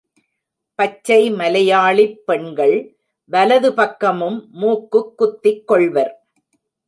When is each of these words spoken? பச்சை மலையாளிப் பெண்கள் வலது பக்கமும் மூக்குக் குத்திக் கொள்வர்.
பச்சை 0.75 1.31
மலையாளிப் 1.31 2.25
பெண்கள் 2.25 2.97
வலது 3.25 3.73
பக்கமும் 3.73 4.49
மூக்குக் 4.51 5.17
குத்திக் 5.17 5.67
கொள்வர். 5.67 6.27